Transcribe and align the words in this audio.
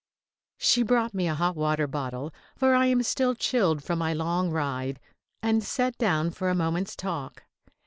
She 0.57 0.81
brought 0.81 1.13
me 1.13 1.27
a 1.27 1.35
hot 1.35 1.55
water 1.55 1.85
bottle, 1.85 2.33
for 2.55 2.73
I 2.73 2.87
am 2.87 3.03
still 3.03 3.35
chilled 3.35 3.83
from 3.83 3.99
my 3.99 4.13
long 4.15 4.49
ride, 4.49 4.99
and 5.43 5.63
sat 5.63 5.95
down 5.99 6.31
for 6.31 6.49
a 6.49 6.55
moment's 6.55 6.95
talk. 6.95 7.43